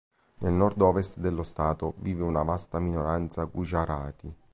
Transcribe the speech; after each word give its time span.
Nel 0.39 0.53
nord-ovest 0.53 1.19
dello 1.19 1.43
Stato 1.43 1.93
vive 1.97 2.23
una 2.23 2.41
vasta 2.41 2.79
minoranza 2.79 3.43
gujarati. 3.43 4.33